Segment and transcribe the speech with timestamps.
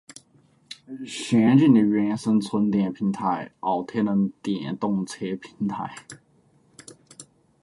[1.05, 5.93] 先进的原生纯电平台奥特能电动车平台